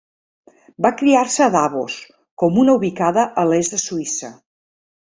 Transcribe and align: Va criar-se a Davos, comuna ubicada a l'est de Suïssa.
Va 0.85 0.91
criar-se 1.01 1.43
a 1.49 1.51
Davos, 1.57 1.99
comuna 2.45 2.77
ubicada 2.81 3.29
a 3.43 3.47
l'est 3.53 3.77
de 3.79 3.85
Suïssa. 3.87 4.35